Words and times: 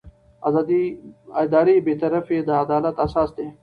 اداري 1.43 1.75
بېطرفي 1.85 2.37
د 2.43 2.49
عدالت 2.63 2.95
اساس 3.05 3.29
دی. 3.37 3.47